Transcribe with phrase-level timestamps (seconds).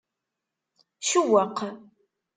[1.07, 1.57] Cewweq.